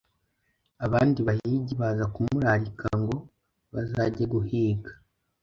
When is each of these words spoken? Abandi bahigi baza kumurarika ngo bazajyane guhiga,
Abandi 0.85 1.19
bahigi 1.27 1.73
baza 1.81 2.05
kumurarika 2.13 2.85
ngo 3.01 3.15
bazajyane 3.73 4.23
guhiga, 4.33 4.91